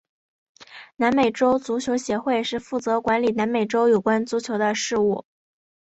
[0.95, 5.25] 南美洲足球协会是负责管理南美洲有关足球的事务。